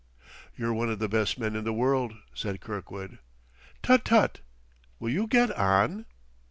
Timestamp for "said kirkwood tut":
2.33-4.03